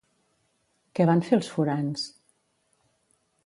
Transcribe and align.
Què 0.99 1.07
van 1.11 1.21
fer 1.29 1.37
els 1.39 1.51
forans? 1.57 2.09